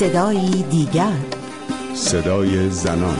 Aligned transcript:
صدایی 0.00 0.64
دیگر. 0.70 1.12
صدای 1.94 2.70
زنان. 2.70 3.16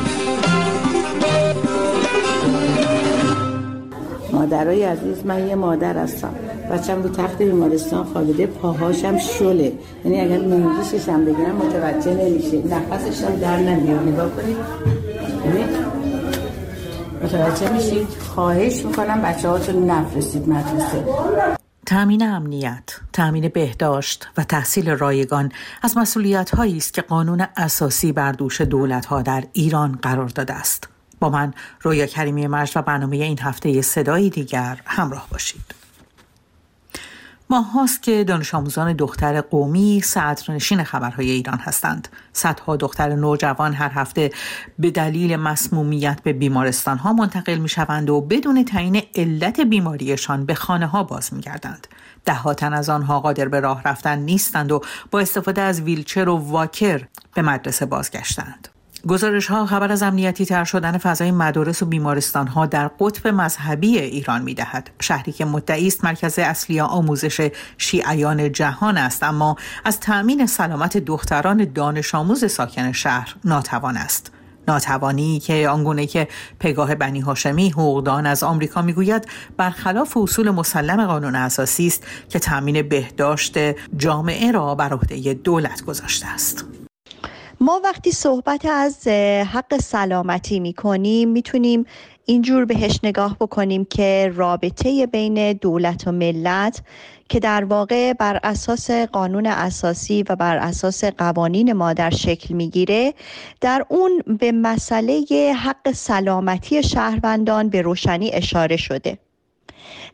مادرای 4.33 4.85
عزیز 4.85 5.27
من 5.27 5.49
یه 5.49 5.55
مادر 5.55 5.97
هستم. 5.97 6.35
بچم 6.71 7.03
رو 7.03 7.09
تخت 7.09 7.39
بیمارستان 7.39 8.05
خوابیده 8.05 8.47
پاهاشم 8.47 9.19
شله. 9.19 9.73
یعنی 10.05 10.21
اگر 10.21 10.47
منگیشش 10.47 11.09
هم 11.09 11.25
بگیرم 11.25 11.57
متوجه 11.57 12.15
نمیشه 12.15 12.57
نفسش 12.57 13.25
هم 13.25 13.37
در 13.37 13.57
نمیاد. 13.57 14.09
نگاه 14.09 14.31
کنید 14.31 14.57
یعنی 15.45 15.65
متوجه 17.25 17.73
میشید 17.73 18.09
خواهش 18.35 18.85
می‌کنم 18.85 19.23
بچه 19.23 19.49
هاتون 19.49 19.91
نفرستید 19.91 20.49
مدرسه. 20.49 21.05
تأمین 21.91 22.23
امنیت، 22.23 23.01
تأمین 23.13 23.49
بهداشت 23.49 24.29
و 24.37 24.45
تحصیل 24.45 24.91
رایگان 24.91 25.53
از 25.83 25.97
مسئولیت 25.97 26.51
هایی 26.51 26.77
است 26.77 26.95
که 26.95 27.03
قانون 27.03 27.47
اساسی 27.57 28.13
بر 28.13 28.33
دوش 28.33 28.61
دولت 28.61 29.07
ها 29.07 29.23
در 29.23 29.45
ایران 29.53 29.99
قرار 30.03 30.29
داده 30.29 30.55
است. 30.55 30.89
با 31.21 31.31
من 31.31 31.55
رویا 31.83 32.07
کریمی 32.07 32.47
مرج 32.47 32.73
و 32.77 32.83
برنامه 32.83 33.17
این 33.17 33.39
هفته 33.39 33.83
صدایی 33.83 34.31
دیگر 34.31 34.81
همراه 34.87 35.27
باشید. 35.31 35.75
ماه 37.51 37.73
هاست 37.73 38.03
که 38.03 38.25
دانش 38.25 38.55
آموزان 38.55 38.93
دختر 38.93 39.41
قومی 39.41 40.03
نشین 40.49 40.85
خبرهای 40.85 41.31
ایران 41.31 41.59
هستند. 41.59 42.09
صدها 42.33 42.77
دختر 42.77 43.15
نوجوان 43.15 43.75
هر 43.75 43.91
هفته 43.95 44.31
به 44.79 44.91
دلیل 44.91 45.37
مسمومیت 45.37 46.21
به 46.23 46.33
بیمارستان 46.33 46.99
ها 46.99 47.13
منتقل 47.13 47.59
می 47.59 47.69
شوند 47.69 48.11
و 48.11 48.21
بدون 48.21 48.65
تعیین 48.65 49.03
علت 49.15 49.61
بیماریشان 49.61 50.47
به 50.47 50.55
خانه 50.55 50.87
ها 50.87 51.03
باز 51.03 51.35
می 51.35 51.41
گردند. 51.41 51.87
دهاتن 52.25 52.73
از 52.73 52.89
آنها 52.89 53.21
قادر 53.21 53.49
به 53.49 53.61
راه 53.61 53.83
رفتن 53.83 54.19
نیستند 54.19 54.73
و 54.73 54.81
با 55.11 55.21
استفاده 55.21 55.61
از 55.61 55.81
ویلچر 55.81 56.29
و 56.29 56.37
واکر 56.37 57.07
به 57.35 57.43
مدرسه 57.43 57.87
بازگشتند. 57.87 58.69
گزارش 59.09 59.47
ها 59.47 59.67
خبر 59.67 59.93
از 59.93 60.03
امنیتی 60.03 60.47
تر 60.47 60.65
شدن 60.65 60.99
فضای 60.99 61.31
مدارس 61.31 61.83
و 61.83 61.87
بیمارستان 61.87 62.47
ها 62.47 62.67
در 62.67 62.89
قطب 62.89 63.29
مذهبی 63.29 63.99
ایران 63.99 64.43
می 64.43 64.55
دهد. 64.55 64.91
شهری 65.01 65.33
که 65.33 65.45
مدعی 65.45 65.87
است 65.87 66.05
مرکز 66.05 66.39
اصلی 66.39 66.81
آموزش 66.81 67.51
شیعیان 67.79 68.53
جهان 68.53 68.97
است 68.97 69.23
اما 69.23 69.57
از 69.85 70.01
تأمین 70.01 70.47
سلامت 70.47 70.97
دختران 70.97 71.73
دانش 71.73 72.15
آموز 72.15 72.53
ساکن 72.53 72.93
شهر 72.93 73.37
ناتوان 73.45 73.97
است. 73.97 74.33
ناتوانی 74.69 75.41
که 75.41 75.69
آنگونه 75.69 76.07
که 76.07 76.29
پگاه 76.61 76.95
بنی 76.95 77.21
هاشمی 77.21 77.71
حقوقدان 77.71 78.27
از 78.27 78.43
آمریکا 78.43 78.83
می‌گوید 78.83 79.29
برخلاف 79.57 80.17
اصول 80.17 80.51
مسلم 80.51 81.07
قانون 81.07 81.35
اساسی 81.35 81.87
است 81.87 82.07
که 82.29 82.39
تأمین 82.39 82.83
بهداشت 82.89 83.55
جامعه 83.97 84.53
را 84.53 84.75
بر 84.75 84.93
عهده 84.93 85.35
دولت 85.35 85.85
گذاشته 85.85 86.27
است. 86.27 86.65
وقتی 87.79 88.11
صحبت 88.13 88.67
از 88.67 89.09
حق 89.53 89.77
سلامتی 89.77 90.61
می 90.61 90.73
کنیم 90.73 91.29
می‌تونیم 91.29 91.87
اینجور 92.25 92.65
بهش 92.65 93.01
نگاه 93.03 93.37
بکنیم 93.41 93.85
که 93.85 94.33
رابطه 94.35 95.07
بین 95.07 95.53
دولت 95.53 96.09
و 96.09 96.13
ملت 96.13 96.83
که 97.29 97.41
در 97.41 97.65
واقع 97.65 98.13
بر 98.13 98.41
اساس 98.43 98.91
قانون 98.91 99.47
اساسی 99.47 100.23
و 100.29 100.37
بر 100.37 100.57
اساس 100.57 101.05
قوانین 101.05 101.73
ما 101.73 101.93
در 101.93 102.11
شکل 102.11 102.55
می‌گیره 102.55 103.15
در 103.61 103.87
اون 103.89 104.23
به 104.39 104.53
مسئله 104.53 105.25
حق 105.65 105.93
سلامتی 105.93 106.83
شهروندان 106.83 107.69
به 107.69 107.83
روشنی 107.83 108.31
اشاره 108.33 108.77
شده. 108.77 109.19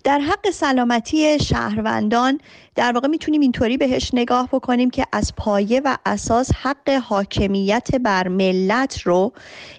در 0.04 0.18
حق 0.18 0.50
سلامتی 0.50 1.38
شهروندان 1.38 2.40
در 2.76 2.92
واقع 2.92 3.08
می‌تونیم 3.08 3.40
اینطوری 3.40 3.76
بهش 3.76 4.10
نگاه 4.12 4.48
بکنیم 4.52 4.90
که 4.90 5.04
از 5.12 5.32
پایه 5.36 5.82
و 5.84 5.96
اساس 6.06 6.50
حق 6.62 6.90
حاکمیت 6.90 7.94
بر 7.94 8.28
ملت 8.28 9.00
رو 9.00 9.32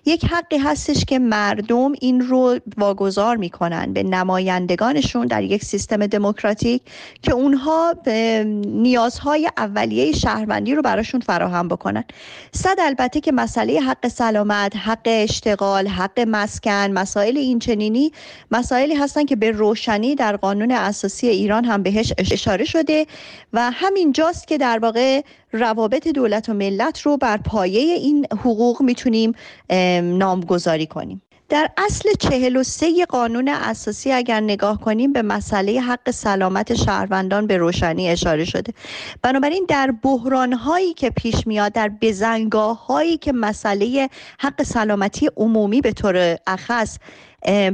یک 0.06 0.26
حقی 0.26 0.58
هستش 0.58 1.06
که 1.06 1.20
مردم 1.20 1.92
این 2.02 2.22
رو 2.22 2.60
واگذار 2.78 3.38
می‌کنن 3.38 3.94
به 3.94 4.04
نمایندگانشون 4.04 5.28
در 5.28 5.44
یک 5.44 5.64
سیستم 5.64 6.08
دموکراتیک 6.08 6.82
که 7.22 7.34
اونها 7.34 7.96
نیازهای 8.66 9.50
اولیه 9.58 10.12
شهروندی 10.12 10.76
رو 10.76 10.82
براشون 10.82 11.22
فراهم 11.22 11.68
بکنن. 11.68 12.04
صد 12.52 12.76
البته 12.80 13.20
که 13.20 13.32
مسئله 13.32 13.80
حق 13.80 14.08
سلامت 14.08 14.76
حق 14.76 15.06
اشتغال 15.06 15.88
حق 15.88 16.20
مسکن 16.28 16.92
مسائل 16.92 17.38
اینچنینی 17.38 18.12
مسائلی 18.52 18.96
هستن 18.96 19.26
که 19.26 19.36
به 19.36 19.52
روشنی 19.52 20.16
در 20.16 20.38
قانون 20.38 20.72
اساسی 20.72 21.28
ایران 21.28 21.66
هم 21.66 21.84
بهش 21.84 22.14
اشاره 22.18 22.66
شده. 22.66 22.87
و 23.54 23.72
همین 23.72 24.12
جاست 24.12 24.48
که 24.48 24.58
در 24.58 24.80
واقع 24.80 25.22
روابط 25.52 26.08
دولت 26.08 26.50
و 26.50 26.54
ملت 26.54 27.02
رو 27.02 27.18
بر 27.18 27.38
پایه 27.38 27.80
این 27.82 28.28
حقوق 28.32 28.82
می‌تونیم 28.82 29.34
نامگذاری 30.04 30.88
کنیم. 30.88 31.22
در 31.50 31.70
اصل 31.78 32.10
43 32.20 33.06
قانون 33.06 33.48
اساسی 33.48 34.12
اگر 34.12 34.40
نگاه 34.40 34.82
کنیم 34.82 35.14
به 35.14 35.22
مسئله 35.22 35.82
حق 35.82 36.12
سلامت 36.12 36.74
شهروندان 36.74 37.48
به 37.48 37.58
روشنی 37.58 38.10
اشاره 38.10 38.46
شده. 38.46 38.74
بنابراین 39.22 39.66
در 39.68 39.94
بحران 40.04 40.54
هایی 40.54 40.94
که 40.94 41.10
پیش 41.10 41.48
میاد 41.48 41.72
در 41.74 41.92
بزنگاه 42.02 42.86
هایی 42.86 43.18
که 43.18 43.32
مسئله 43.32 44.10
حق 44.40 44.64
سلامتی 44.64 45.30
عمومی 45.38 45.82
به 45.82 45.92
طور 45.92 46.38
اخص 46.48 46.98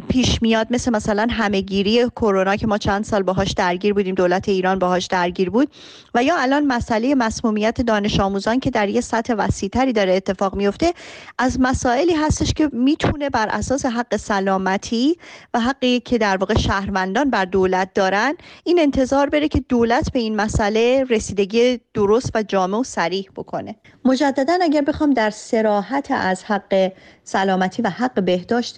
پیش 0.10 0.42
میاد 0.42 0.68
مثل 0.70 0.92
مثلا 0.92 1.28
همهگیری 1.30 2.06
کرونا 2.10 2.56
که 2.56 2.68
ما 2.68 2.78
چند 2.78 3.04
سال 3.04 3.24
باهاش 3.24 3.52
درگیر 3.52 3.94
بودیم 3.94 4.16
دولت 4.16 4.50
ایران 4.50 4.80
باهاش 4.80 5.06
درگیر 5.06 5.50
بود 5.50 5.70
و 6.14 6.24
یا 6.24 6.36
الان 6.38 6.66
مسئله 6.66 7.16
مسمومیت 7.16 7.82
دانش 7.82 8.20
آموزان 8.20 8.60
که 8.60 8.70
در 8.70 8.90
یه 8.90 9.02
سطح 9.02 9.34
وسیعتری 9.34 9.94
داره 9.94 10.14
اتفاق 10.14 10.56
میفته 10.56 10.94
از 11.38 11.58
مسائلی 11.60 12.14
هستش 12.14 12.54
که 12.54 12.70
می‌تونه 12.74 13.30
بر 13.30 13.48
اساس 13.50 13.86
حق 13.86 14.16
سلامتی 14.16 15.18
و 15.54 15.60
حقی 15.60 16.00
که 16.00 16.18
در 16.18 16.38
واقع 16.38 16.58
شهروندان 16.58 17.30
بر 17.30 17.46
دولت 17.46 17.94
دارن 17.94 18.34
این 18.64 18.80
انتظار 18.80 19.30
بره 19.30 19.48
که 19.48 19.60
دولت 19.70 20.12
به 20.12 20.20
این 20.20 20.36
مسئله 20.36 21.06
رسیدگی 21.10 21.80
درست 21.94 22.30
و 22.36 22.44
جامع 22.44 22.78
و 22.78 22.84
سریح 22.84 23.30
بکنه. 23.36 23.76
مجددا 24.06 24.58
اگر 24.62 24.82
بخوام 24.82 25.14
در 25.14 25.30
سراحت 25.30 26.08
از 26.12 26.44
حق 26.44 26.92
سلامتی 27.24 27.82
و 27.82 27.90
حق 27.90 28.24
بهداشت 28.24 28.76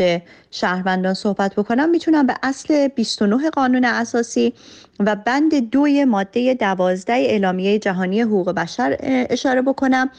شهروندان 0.52 1.14
صحبت 1.14 1.56
بکنم 1.56 1.90
می‌تونم 1.90 2.28
به 2.28 2.36
اصل 2.44 2.88
29 2.88 3.50
قانون 3.50 3.86
اساسی 3.86 4.54
و 5.00 5.16
بند 5.16 5.70
دوی 5.70 6.06
ماده 6.06 6.54
12 6.54 7.14
اعلامیه 7.14 7.80
جهانی 7.80 8.22
حقوق 8.22 8.52
بشر 8.52 8.98
اشاره 9.30 9.62
بکنم 9.62 10.10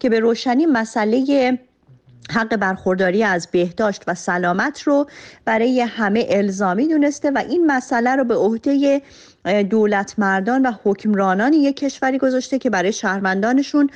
که 0.00 0.08
به 0.08 0.20
روشنی 0.20 0.66
مسئله 0.66 1.58
حق 2.30 2.56
برخورداری 2.56 3.24
از 3.24 3.48
بهداشت 3.52 4.02
و 4.06 4.14
سلامت 4.14 4.82
رو 4.82 5.06
برای 5.44 5.80
همه 5.80 6.26
الزامی 6.28 6.88
دونسته 6.88 7.30
و 7.30 7.42
این 7.48 7.66
مسئله 7.66 8.16
رو 8.16 8.24
به 8.24 8.34
عهده 8.34 9.02
دولت 9.70 10.14
مردان 10.18 10.66
و 10.66 10.72
حکمرانان 10.84 11.52
یک 11.52 11.76
کشوری 11.76 12.18
گذاشته 12.18 12.58
که 12.58 12.70
برای 12.70 12.92
شهروندانشون 12.92 13.90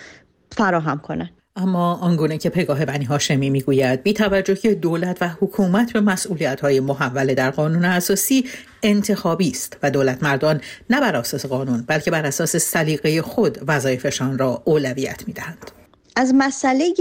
فراهم 0.52 0.98
کنند. 0.98 1.39
اما 1.56 1.94
آنگونه 1.94 2.38
که 2.38 2.50
پگاه 2.50 2.84
بنی 2.84 3.04
هاشمی 3.04 3.50
می‌گوید 3.50 4.02
بی 4.02 4.12
توجهی 4.12 4.74
دولت 4.74 5.18
و 5.20 5.28
حکومت 5.28 5.92
به 5.92 6.00
مسئولیت 6.00 6.60
های 6.60 6.80
محول 6.80 7.34
در 7.34 7.50
قانون 7.50 7.84
اساسی 7.84 8.44
انتخابی 8.82 9.50
است 9.50 9.76
و 9.82 9.90
دولت 9.90 10.22
مردان 10.22 10.60
نه 10.90 11.00
بر 11.00 11.16
اساس 11.16 11.46
قانون 11.46 11.84
بلکه 11.86 12.10
بر 12.10 12.26
اساس 12.26 12.56
سلیقه 12.56 13.22
خود 13.22 13.58
وظایفشان 13.66 14.38
را 14.38 14.62
اولویت 14.64 15.22
می‌دهند. 15.26 15.70
از 16.16 16.34
مسئله 16.34 16.94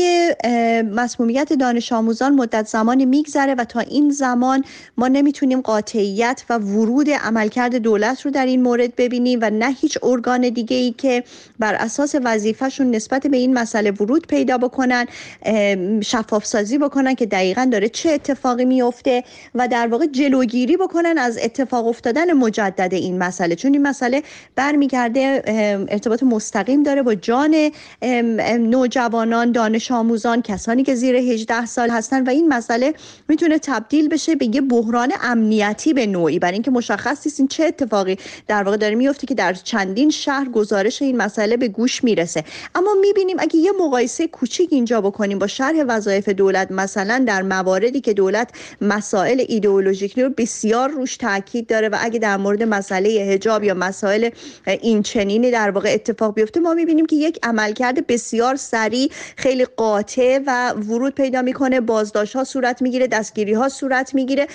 مسمومیت 0.92 1.54
دانش 1.54 1.94
آموزان 1.94 2.36
مدت 2.36 2.68
زمانی 2.68 3.06
میگذره 3.06 3.56
و 3.56 3.64
تا 3.64 3.80
این 3.80 4.12
زمان 4.12 4.64
ما 4.98 5.08
نمی‌تونیم 5.08 5.62
قاطعیت 5.62 6.44
و 6.50 6.58
ورود 6.58 7.10
عملکرد 7.10 7.76
دولت 7.76 8.22
رو 8.22 8.32
در 8.32 8.46
این 8.46 8.62
مورد 8.62 8.96
ببینیم 8.96 9.40
و 9.42 9.50
نه 9.50 9.72
هیچ 9.72 9.98
ارگان 10.04 10.50
دیگه 10.50 10.78
ای 10.78 10.92
که 10.92 11.24
بر 11.60 11.76
اساس 11.76 12.16
وظیفهشون 12.24 12.92
نسبت 12.92 13.28
به 13.28 13.38
این 13.38 13.54
مسئله 13.54 13.92
ورود 13.92 14.28
پیدا 14.28 14.58
بکنن 14.58 15.06
شفاف 16.04 16.46
سازی 16.46 16.78
بکنن 16.78 17.16
که 17.16 17.26
دقیقا 17.26 17.70
داره 17.72 17.90
چه 17.90 18.10
اتفاقی 18.10 18.66
میفته 18.66 19.24
و 19.56 19.68
در 19.68 19.88
واقع 19.88 20.06
جلوگیری 20.06 20.78
بکنن 20.78 21.18
از 21.18 21.40
اتفاق 21.44 21.88
افتادن 21.88 22.34
مجدد 22.34 22.94
این 22.94 23.18
مسئله. 23.18 23.56
چون 23.56 23.74
این 23.74 23.82
مسئله 23.82 24.24
برمیگرده 24.56 25.44
ارتباط 25.90 26.24
مستقیم 26.24 26.84
داره 26.84 27.04
با 27.04 27.16
جان 27.16 27.72
نوجوان 28.60 28.99
جوانان 29.00 29.52
دانش 29.52 29.92
آموزان 29.92 30.42
کسانی 30.42 30.84
که 30.84 30.96
زیر 30.96 31.16
18 31.16 31.66
سال 31.66 31.90
هستن 31.90 32.24
و 32.24 32.30
این 32.30 32.48
مسئله 32.48 32.94
می‌تونه 33.28 33.60
تبدیل 33.60 34.10
بشه 34.10 34.36
به 34.36 34.56
یه 34.56 34.62
بحران 34.62 35.14
امنیتی 35.22 35.94
به 35.94 36.06
نوعی. 36.08 36.40
برای 36.40 36.54
اینکه 36.54 36.72
مشخص 36.72 37.26
نیست 37.26 37.40
این 37.40 37.48
چه 37.48 37.64
اتفاقی 37.64 38.18
در 38.48 38.64
واقع 38.64 38.78
داره 38.78 38.96
میفته 38.96 39.28
که 39.28 39.36
در 39.36 39.54
چندین 39.54 40.10
شهر 40.10 40.50
گزارش 40.50 41.02
این 41.02 41.18
مسئله 41.18 41.58
به 41.58 41.68
گوش 41.68 42.04
می‌رسه. 42.04 42.44
اما 42.76 42.94
می‌بینیم 43.02 43.38
اگه 43.40 43.56
یه 43.56 43.72
مقایسه 43.82 44.28
کوچیک 44.28 44.70
اینجا 44.72 45.02
بکنیم 45.02 45.40
با 45.40 45.48
شرح 45.48 45.84
وظایف 45.88 46.30
دولت 46.30 46.72
مثلا 46.72 47.24
در 47.28 47.42
مواردی 47.42 48.02
که 48.02 48.14
دولت 48.14 48.50
مسائل 48.82 49.46
ایدئولوژیک 49.48 50.20
رو 50.20 50.30
بسیار 50.30 50.90
روش 50.90 51.18
تاکید 51.18 51.68
داره 51.68 51.90
و 51.90 51.98
اگه 52.00 52.20
در 52.20 52.38
مورد 52.38 52.64
مسئله 52.64 53.32
حجاب 53.34 53.64
یا 53.64 53.74
مسائل 53.74 54.30
این 54.66 55.04
چنینی 55.04 55.52
در 55.52 55.72
واقع 55.72 55.90
اتفاق 55.94 56.34
بیفته 56.34 56.60
ما 56.60 56.74
می‌بینیم 56.74 57.06
که 57.06 57.16
یک 57.16 57.40
عملکرد 57.44 58.08
بسیار 58.08 58.56
سریع 58.56 58.89
خیلی 59.36 59.66
قاطع 59.66 60.40
و 60.48 60.74
ورود 60.74 61.16
پیدا 61.16 61.42
می‌کنه. 61.42 61.82
بازداشت 61.82 62.36
ها 62.36 62.44
صورت 62.44 62.82
می‌گیره 62.82 63.08
دستگیری 63.08 63.54
ها 63.54 63.70
صورت 63.70 64.16
می‌گیره. 64.16 64.48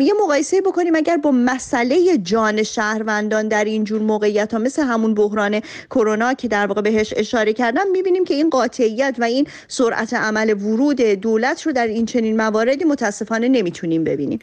یه 0.00 0.12
مقایسه 0.22 0.60
بکنیم 0.60 0.96
اگر 0.96 1.16
با 1.16 1.30
مسئله 1.30 2.18
جان 2.18 2.62
شهروندان 2.62 3.48
در 3.48 3.64
این 3.64 3.84
جور 3.84 4.02
موقعیت 4.02 4.52
ها 4.52 4.58
مثل 4.58 4.82
همون 4.82 5.14
بحران 5.14 5.60
کرونا 5.90 6.34
که 6.34 6.48
در 6.48 6.66
واقع 6.66 6.80
بهش 6.80 7.14
اشاره 7.16 7.52
کردم 7.52 7.90
می‌بینیم 7.92 8.24
که 8.24 8.34
این 8.34 8.50
قاطعیت 8.50 9.16
و 9.18 9.24
این 9.24 9.46
سرعت 9.68 10.14
عمل 10.14 10.62
ورود 10.62 11.00
دولت 11.00 11.62
رو 11.62 11.72
در 11.72 11.86
این 11.86 12.06
چنین 12.06 12.36
مواردی 12.36 12.84
متاسفانه 12.84 13.48
نمی‌تونیم 13.48 14.04
ببینیم. 14.04 14.38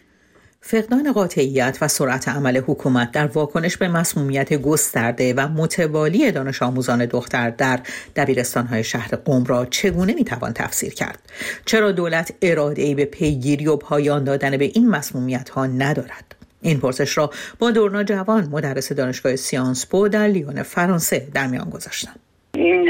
فقدان 0.62 1.12
قاطعیت 1.12 1.78
و 1.82 1.88
سرعت 1.88 2.30
عمل 2.30 2.58
حکومت 2.58 3.12
در 3.12 3.28
واکنش 3.28 3.78
به 3.78 3.88
مسمومیت 3.88 4.54
گسترده 4.54 5.34
و 5.34 5.48
متوالی 5.48 6.32
دانش 6.32 6.64
آموزان 6.64 7.06
دختر 7.06 7.50
در 7.50 7.80
دبیرستانهای 8.16 8.84
شهر 8.84 9.16
قوم 9.16 9.44
را 9.44 9.66
چگونه 9.66 10.14
می‌توان 10.14 10.54
تفسیر 10.54 10.94
کرد؟ 10.94 11.20
چرا 11.66 11.92
دولت 11.92 12.34
اراده 12.42 12.82
ای 12.82 12.96
به 12.96 13.06
پیگیری 13.06 13.68
و 13.68 13.76
پایان 13.76 14.24
دادن 14.24 14.58
به 14.58 14.66
این 14.66 14.90
مسمومیت 14.90 15.50
ها 15.50 15.68
ندارد؟ 15.68 16.36
این 16.62 16.80
پرسش 16.80 17.18
را 17.18 17.32
با 17.60 17.72
دورنا 17.72 18.04
جوان 18.04 18.50
مدرس 18.50 18.92
دانشگاه 18.92 19.36
سیانس 19.36 19.86
پو 19.86 20.08
در 20.08 20.28
لیون 20.28 20.64
فرانسه 20.64 21.28
در 21.34 21.48
میان 21.48 21.70
گذاشتم. 21.70 22.16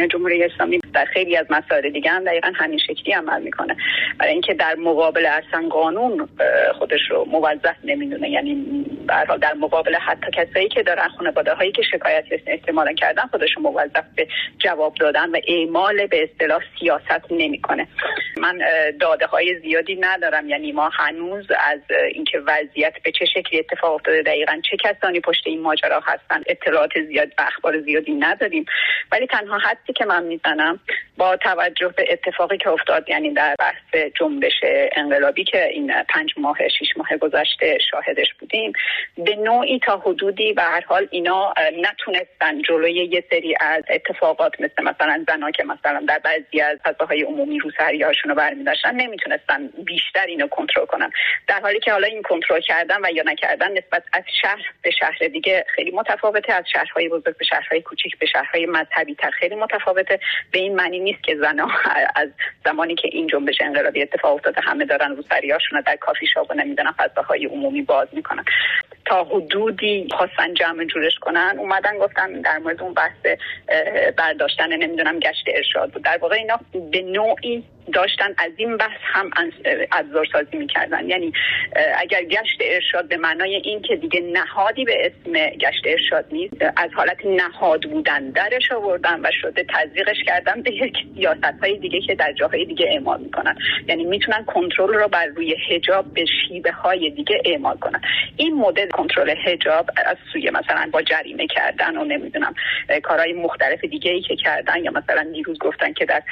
جمهوری 0.07 0.43
اسلامی 0.43 0.79
در 0.93 1.05
خیلی 1.05 1.37
از 1.37 1.45
مسائل 1.49 1.89
دیگه 1.89 2.11
هم 2.11 2.23
دقیقا 2.23 2.51
همین 2.55 2.79
شکلی 2.79 3.13
عمل 3.13 3.41
می‌کنه. 3.41 3.77
برای 4.19 4.31
اینکه 4.31 4.53
در 4.53 4.75
مقابل 4.75 5.25
اصلا 5.25 5.69
قانون 5.69 6.29
خودش 6.77 7.01
رو 7.09 7.25
موظف 7.25 7.75
نمی‌دونه. 7.83 8.29
یعنی 8.29 8.85
برحال 9.07 9.39
در 9.39 9.53
مقابل 9.53 9.95
حتی 9.95 10.31
کسایی 10.33 10.69
که 10.69 10.83
دارن 10.83 11.07
خانواده 11.07 11.53
هایی 11.53 11.71
که 11.71 11.81
شکایت 11.91 12.25
احتمالا 12.47 12.93
کردن 12.93 13.23
خودش 13.31 13.49
رو 13.57 13.61
موظف 13.61 14.03
به 14.15 14.27
جواب 14.57 14.93
دادن 14.99 15.29
و 15.29 15.39
اعمال 15.47 16.07
به 16.07 16.23
اصطلاح 16.23 16.61
سیاست 16.79 17.31
نمی‌کنه. 17.31 17.87
من 18.37 18.59
داده 18.99 19.25
های 19.25 19.59
زیادی 19.59 19.95
ندارم. 19.95 20.49
یعنی 20.49 20.71
ما 20.71 20.89
هنوز 20.93 21.45
از 21.65 21.79
اینکه 22.13 22.39
وضعیت 22.39 22.93
به 23.03 23.11
چه 23.11 23.25
شکلی 23.25 23.59
اتفاق 23.59 23.93
افتاده 23.93 24.21
دقیقا 24.21 24.61
چه 24.71 24.77
کسانی 24.77 25.19
پشت 25.19 25.43
این 25.45 25.61
ماجرا 25.61 25.99
هستن 26.05 26.41
اطلاعات 26.47 26.91
زیاد 27.07 27.27
و 27.37 27.41
اخبار 27.47 27.81
زیادی 27.81 28.11
نداریم. 28.11 28.65
ولی 29.11 29.27
تنها 29.27 29.57
حدی 29.89 29.93
که 29.93 30.05
من 30.05 30.23
می‌زنم. 30.23 30.79
با 31.19 31.37
توجه 31.37 31.87
به 31.87 32.05
اتفاقی 32.09 32.57
که 32.57 32.69
افتاد 32.69 33.09
یعنی 33.09 33.33
در 33.33 33.55
بحث 33.59 34.03
جنبش 34.19 34.53
انقلابی 34.95 35.43
که 35.43 35.67
این 35.67 35.93
پنج 36.09 36.33
ماه 36.37 36.57
شیش 36.79 36.97
ماه 36.97 37.17
گذشته 37.17 37.77
شاهدش 37.91 38.33
بودیم 38.39 38.73
به 39.17 39.35
نوعی 39.35 39.79
تا 39.79 39.97
حدودی 39.97 40.53
و 40.53 40.61
هر 40.61 40.83
حال 40.87 41.07
اینا 41.11 41.53
نتونستن 41.77 42.61
جلوی 42.61 42.93
یه 42.93 43.23
سری 43.29 43.55
از 43.59 43.83
اتفاقات 43.89 44.61
مثل 44.61 44.83
مثلا 44.83 45.25
زنا 45.27 45.51
که 45.51 45.63
مثلا 45.63 46.03
در 46.07 46.19
بعضی 46.19 46.61
از 46.61 46.77
فضاهای 46.83 47.21
عمومی 47.21 47.59
رو 47.59 47.71
هاشون 47.79 48.29
رو 48.29 48.35
برمیداشتن 48.35 48.95
نمی‌تونستن 48.95 49.67
بیشتر 49.67 50.25
اینو 50.27 50.47
کنترل 50.47 50.85
کنن. 50.85 51.11
در 51.47 51.59
حالی 51.59 51.79
که 51.79 51.91
حالا 51.91 52.07
این 52.07 52.21
کنترل 52.21 52.61
کردن 52.61 52.97
و 53.05 53.09
یا 53.13 53.23
نکردن 53.25 53.71
نسبت 53.71 54.03
از 54.13 54.23
شهر 54.41 54.65
به 54.81 54.91
شهر 54.91 55.27
دیگه 55.33 55.65
خیلی 55.75 55.91
متفاوته 55.91 56.53
از 56.53 56.65
شهرهای 56.73 57.09
بزرگ 57.09 57.37
به 57.37 57.45
شهرهای 57.45 57.81
کوچیک 57.81 58.19
به 58.19 58.25
شهرهای 58.25 58.65
مذهبی 58.65 59.15
تر 59.15 59.29
خیلی 59.29 59.55
متفاوته. 59.55 60.19
به 60.51 60.59
این 60.59 60.75
معنی 60.75 60.99
نیست 61.09 61.23
که 61.23 61.35
زنها 61.41 61.69
از 62.15 62.29
زمانی 62.65 62.95
که 62.95 63.09
این 63.11 63.27
جنبش 63.27 63.55
انقلابی 63.61 64.01
اتفاق 64.01 64.33
افتاده 64.33 64.61
همه 64.61 64.85
دارن 64.85 65.15
رو 65.15 65.23
سریاشون 65.29 65.81
در 65.81 65.95
کافی 65.95 66.27
شاپ 66.27 66.51
و 66.51 66.53
نمی‌دونم 66.53 66.95
فضاهای 66.97 67.45
عمومی 67.45 67.81
باز 67.81 68.07
می‌کنن. 68.11 68.45
تا 69.05 69.23
حدودی 69.23 70.07
خواستن 70.17 70.53
جمع 70.53 70.85
جورش 70.85 71.15
کنن 71.21 71.55
اومدن 71.57 71.97
گفتن 71.97 72.41
در 72.41 72.57
مورد 72.57 72.81
اون 72.81 72.93
بحث 72.93 73.37
برداشتن 74.17 74.73
نمی‌دونم 74.73 75.19
گشت 75.19 75.45
ارشاد 75.47 75.91
بود. 75.91 76.03
در 76.03 76.17
واقع 76.21 76.35
اینا 76.35 76.59
به 76.91 77.01
نوعی 77.01 77.63
داشتن 77.91 78.33
از 78.37 78.51
این 78.57 78.77
بحث 78.77 78.99
هم 79.03 79.29
ابزار 79.91 80.25
سازی 80.31 80.57
می‌کردن. 80.57 81.09
یعنی 81.09 81.33
اگر 81.97 82.23
گشت 82.23 82.61
ارشاد 82.61 83.07
به 83.07 83.17
معنای 83.17 83.55
این 83.55 83.81
که 83.81 83.95
دیگه 83.95 84.19
نهادی 84.19 84.85
به 84.85 85.05
اسم 85.05 85.33
گشت 85.57 85.83
ارشاد 85.85 86.25
نیست 86.31 86.55
از 86.77 86.89
حالت 86.93 87.25
نهاد 87.25 87.83
بودن 87.83 88.29
درش 88.29 88.71
آوردن 88.71 89.19
و 89.19 89.31
شده 89.41 89.65
تزریقش 89.69 90.17
کردن 90.25 90.61
به 90.61 90.71
یک 90.71 90.93
سیاست 91.15 91.59
های 91.61 91.77
دیگه 91.77 92.01
که 92.01 92.15
در 92.15 92.33
جاهای 92.33 92.65
دیگه 92.65 92.85
اعمال 92.89 93.21
می‌کنن. 93.21 93.57
یعنی 93.87 94.03
می‌تونن 94.03 94.43
کنترل 94.45 94.93
رو 94.93 95.07
بر 95.07 95.25
روی 95.25 95.55
حجاب 95.69 96.13
به 96.13 96.25
شیبه 96.25 96.71
های 96.71 97.09
دیگه 97.09 97.41
اعمال 97.45 97.77
کنن. 97.77 98.01
این 98.37 98.53
مدل 98.53 98.89
کنترل 98.89 99.35
حجاب 99.45 99.89
از 100.05 100.17
سوی 100.33 100.49
مثلا 100.49 100.89
با 100.91 101.01
جریمه 101.01 101.47
کردن 101.47 101.97
و 101.97 102.03
نمی‌دونم 102.03 102.55
کارهای 103.03 103.33
مختلف 103.33 103.83
دیگه 103.85 104.11
ای 104.11 104.21
که 104.21 104.35
کردن 104.35 104.83
یا 104.83 104.91
مثلا 104.91 105.23
دیروز 105.33 105.59
گفتن 105.59 105.93
که 105.93 106.05
در 106.05 106.23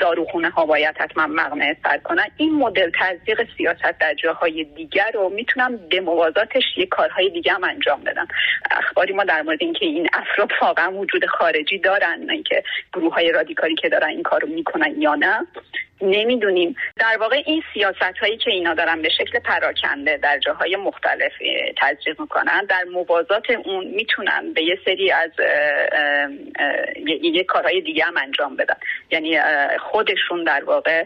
داروخونه 0.00 0.50
ها 0.50 0.66
باید 0.66 0.96
حتما 1.02 1.26
مقنعه 1.26 1.76
سر 1.82 1.98
کنن. 1.98 2.26
این 2.36 2.54
مدل 2.54 2.90
تزریق 3.00 3.48
سیاست 3.56 3.98
در 4.00 4.14
جاهای 4.14 4.64
دیگر 4.64 5.10
رو 5.14 5.28
می‌تونن 5.28 5.76
به 5.90 6.00
موازاتش 6.00 6.62
یه 6.76 6.86
کارهای 6.86 7.30
دیگه 7.30 7.52
هم 7.52 7.64
انجام 7.64 8.00
بدن 8.00 8.26
اخباری 8.70 9.12
ما 9.12 9.24
در 9.24 9.42
مورد 9.42 9.58
اینکه 9.60 9.86
این 9.86 10.08
افراد 10.12 10.50
واقعا 10.62 10.92
وجود 10.92 11.26
خارجی 11.26 11.78
دارن 11.78 12.26
اینکه 12.30 12.62
گروه 12.94 13.14
های 13.14 13.32
رادیکالی 13.32 13.74
که 13.74 13.88
دارن 13.88 14.08
این 14.08 14.22
کارو 14.22 14.48
می‌کنن 14.48 15.00
یا 15.00 15.14
نه. 15.14 15.46
نمی‌دونیم. 16.02 16.76
در 16.96 17.16
واقع 17.20 17.42
این 17.46 17.62
سیاست 17.74 18.18
هایی 18.20 18.36
که 18.36 18.50
اینا 18.50 18.74
دارن 18.74 19.02
به 19.02 19.08
شکل 19.08 19.38
پراکنده 19.38 20.16
در 20.16 20.38
جاهای 20.38 20.76
مختلف 20.76 21.32
تزریق 21.76 22.20
می‌کنن 22.20 22.64
در 22.64 22.84
موازات 22.84 23.50
اون 23.50 23.86
می‌تونن 23.86 24.52
به 24.52 24.62
یه 24.62 24.78
سری 24.84 25.12
از 25.12 25.30
یه 27.22 27.44
کارهای 27.44 27.80
دیگه 27.80 28.04
هم 28.04 28.16
انجام 28.16 28.56
بدن. 28.56 28.76
یعنی 29.10 29.38
خودشون 29.78 30.44
در 30.44 30.64
واقع 30.64 31.04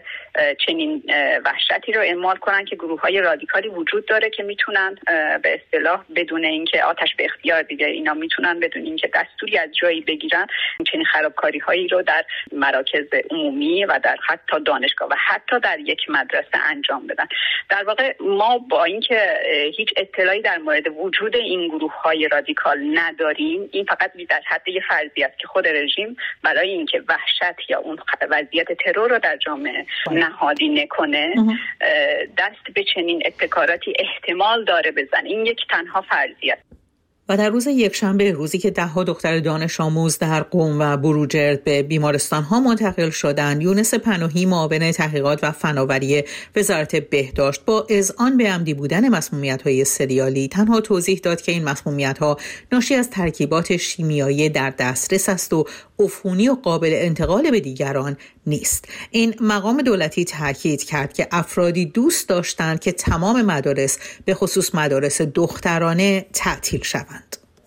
چنین 0.65 1.03
وحشتی 1.45 1.91
رو 1.91 2.01
اعمال 2.01 2.35
کنن 2.35 2.65
که 2.65 2.75
گروه 2.75 3.01
های 3.01 3.21
رادیکالی 3.21 3.67
وجود 3.67 4.05
داره 4.05 4.29
که 4.29 4.43
می‌تونن 4.43 4.95
به 5.43 5.53
اصطلاح 5.53 6.03
بدون 6.15 6.45
اینکه 6.45 6.83
آتش 6.83 7.15
به 7.17 7.25
اختیار 7.25 7.61
دیگه 7.61 7.85
اینا 7.85 8.13
می‌تونن 8.13 8.59
بدون 8.59 8.83
اینکه 8.83 9.09
دستوری 9.13 9.57
از 9.57 9.69
جایی 9.81 10.01
بگیرن 10.01 10.47
چنین 10.91 11.05
خرابکاری 11.05 11.59
هایی 11.59 11.87
رو 11.87 12.01
در 12.01 12.25
مراکز 12.51 13.05
عمومی 13.31 13.85
و 13.85 13.99
در 14.03 14.17
حتی 14.27 14.59
دانشگاه 14.87 15.09
و 15.09 15.15
حتی 15.27 15.59
در 15.59 15.79
یک 15.79 16.09
مدرسه 16.09 16.57
انجام 16.69 17.07
بدن. 17.07 17.25
در 17.69 17.83
واقع 17.83 18.13
ما 18.19 18.57
با 18.57 18.83
اینکه 18.83 19.39
هیچ 19.77 19.89
اطلاعی 19.97 20.41
در 20.41 20.57
مورد 20.57 20.87
وجود 20.97 21.35
این 21.35 21.67
گروه 21.67 21.93
های 22.01 22.27
رادیکال 22.27 22.99
نداریم 22.99 23.69
این 23.71 23.85
فقط 23.85 24.11
در 24.29 24.41
حد 24.45 24.67
یه 24.67 24.81
فرضی 24.89 25.23
است 25.23 25.39
که 25.39 25.47
خود 25.47 25.67
رژیم 25.67 26.17
برای 26.43 26.69
اینکه 26.69 27.03
وحشت 27.07 27.69
یا 27.69 27.79
اون 27.79 27.97
وضعیت 28.29 28.67
ترور 28.73 29.09
رو 29.09 29.19
در 29.19 29.37
جامعه 29.37 29.85
نهادی 30.11 30.69
نکنه 30.69 31.35
دست 32.37 32.73
به 32.73 32.83
چنین 32.83 33.21
ابتکاراتی 33.25 33.93
احتمال 33.99 34.65
داره 34.65 34.91
بزن 34.91 35.25
این 35.25 35.45
یک 35.45 35.59
تنها 35.69 36.01
فرضیت 36.01 36.57
و 37.29 37.37
در 37.37 37.49
روز 37.49 37.67
یکشنبه 37.67 38.31
روزی 38.31 38.57
که 38.57 38.71
دهها 38.71 39.03
دختر 39.03 39.39
دانش 39.39 39.81
آموز 39.81 40.17
در 40.17 40.43
قوم 40.43 40.79
و 40.79 40.97
بروجرد 40.97 41.63
به 41.63 41.83
بیمارستان 41.83 42.43
ها 42.43 42.59
منتقل 42.59 43.09
شدند 43.09 43.61
یونس 43.61 43.93
پناهی 43.93 44.45
معاون 44.45 44.91
تحقیقات 44.91 45.39
و 45.43 45.51
فناوری 45.51 46.23
وزارت 46.55 46.95
بهداشت 46.95 47.65
با 47.65 47.85
اذعان 47.89 48.37
به 48.37 48.51
عمدی 48.51 48.73
بودن 48.73 49.09
مسمومیت 49.09 49.61
های 49.61 49.85
سریالی 49.85 50.47
تنها 50.47 50.81
توضیح 50.81 51.19
داد 51.23 51.41
که 51.41 51.51
این 51.51 51.63
مسمومیت 51.63 52.17
ها 52.17 52.37
ناشی 52.71 52.95
از 52.95 53.09
ترکیبات 53.09 53.77
شیمیایی 53.77 54.49
در 54.49 54.69
دسترس 54.69 55.29
است 55.29 55.53
و 55.53 55.65
عفونی 55.99 56.49
و 56.49 56.55
قابل 56.55 56.91
انتقال 56.93 57.51
به 57.51 57.59
دیگران 57.59 58.17
نیست. 58.47 58.85
این 59.11 59.35
مقام 59.41 59.81
دولتی 59.81 60.25
تاکید 60.25 60.83
کرد 60.83 61.13
که 61.13 61.27
افرادی 61.31 61.85
دوست 61.85 62.29
داشتند 62.29 62.79
که 62.79 62.91
تمام 62.91 63.41
مدارس 63.41 63.97
به 64.25 64.33
خصوص 64.33 64.75
مدارس 64.75 65.21
دخترانه 65.21 66.25
تعطیل 66.33 66.83
شوند. 66.83 67.16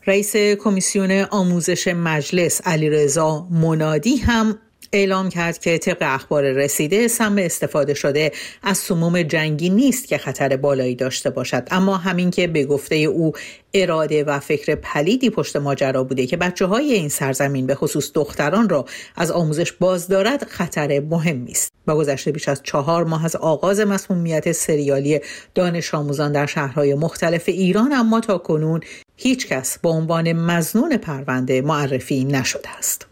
رئیس 0.07 0.37
کمیسیون 0.37 1.11
آموزش 1.31 1.89
مجلس 1.89 2.61
علیرضا 2.65 3.47
منادی 3.51 4.17
هم 4.17 4.59
اعلام 4.93 5.29
کرد 5.29 5.59
که 5.59 5.79
طبق 5.79 5.99
اخبار 6.01 6.53
رسیده 6.53 7.09
سم 7.09 7.37
استفاده 7.39 7.95
شده 7.95 8.33
از 8.63 8.79
سموم 8.79 9.23
جنگی 9.23 9.71
نیست 9.71 10.09
که 10.09 10.19
خطر 10.19 10.57
بالایی 10.57 10.95
داشته 10.95 11.31
باشد. 11.31 11.69
اما 11.71 11.97
همین 11.97 12.31
که 12.31 12.47
به 12.47 12.65
گفته 12.65 12.97
او 12.97 13.33
اراده 13.75 14.25
و 14.25 14.41
فکر 14.41 14.75
پلیدی 14.75 15.31
پشت 15.31 15.57
ماجرا 15.57 16.05
بوده 16.05 16.27
که 16.27 16.37
بچه 16.37 16.67
های 16.67 16.93
این 16.93 17.09
سرزمین 17.09 17.67
به 17.67 17.75
خصوص 17.75 18.11
دختران 18.15 18.69
را 18.69 18.85
از 19.17 19.31
آموزش 19.31 19.73
باز 19.73 20.09
دارد 20.09 20.45
خطر 20.45 21.01
مهمی 21.01 21.51
است 21.51 21.73
با 21.87 21.97
گذشته 21.97 22.33
بیش 22.33 22.49
از 22.49 22.61
چهار 22.63 23.05
ماه 23.05 23.25
از 23.25 23.37
آغاز 23.37 23.81
مسمومیت 23.81 24.53
سریالی 24.53 25.21
دانش 25.55 25.95
آموزان 25.95 26.33
در 26.33 26.47
شهرهای 26.47 26.95
مختلف 26.95 27.45
ایران 27.47 27.93
اما 27.93 28.21
تا 28.21 28.39
کنون 28.39 28.81
هیچ 29.23 29.47
کس 29.47 29.79
به 29.79 29.89
عنوان 29.89 30.33
مزنون 30.33 30.97
پرونده 30.97 31.63
معرفی 31.63 32.25
نشده 32.25 32.69
است. 32.79 33.07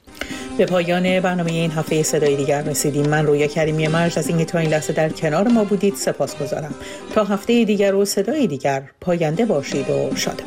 به 0.58 0.66
پایان 0.66 1.20
برنامه 1.20 1.52
این 1.52 1.70
هفته 1.70 2.02
صدای 2.02 2.36
دیگر 2.36 2.62
رسیدیم. 2.62 3.06
من 3.06 3.26
رویا 3.26 3.46
کریمی 3.46 3.88
مرج 3.88 4.18
از 4.18 4.28
اینکه 4.28 4.44
تا 4.44 4.58
این 4.58 4.70
لحظه 4.70 4.92
در 4.92 5.08
کنار 5.08 5.48
ما 5.48 5.64
بودید 5.64 5.94
سپاس 5.94 6.36
گذارم 6.36 6.74
تا 7.14 7.24
هفته 7.24 7.64
دیگر 7.64 7.94
و 7.94 8.04
صدای 8.04 8.46
دیگر 8.46 8.82
پاینده 9.00 9.44
باشید 9.44 9.90
و 9.90 10.16
شاد 10.16 10.42